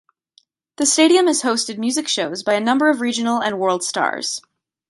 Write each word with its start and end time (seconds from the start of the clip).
The 0.77 0.87
stadium 0.87 1.27
has 1.27 1.43
hosted 1.43 1.77
music 1.77 2.07
shows 2.07 2.41
by 2.41 2.55
a 2.55 2.59
number 2.59 2.89
of 2.89 3.01
regional 3.01 3.39
and 3.39 3.59
world 3.59 3.83
stars. 3.83 4.41